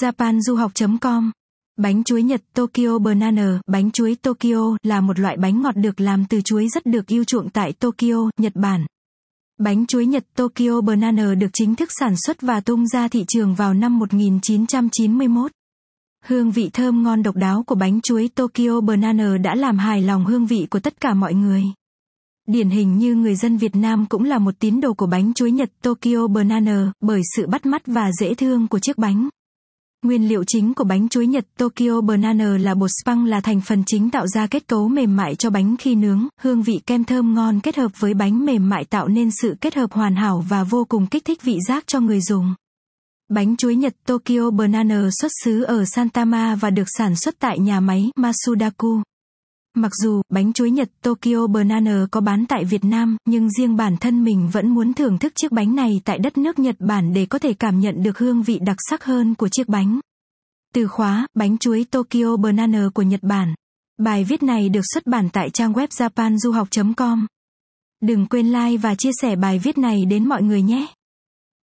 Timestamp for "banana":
2.98-3.60, 10.80-11.34, 18.80-19.36, 26.26-26.92, 32.00-32.58, 44.50-45.08, 51.46-52.06, 62.36-62.88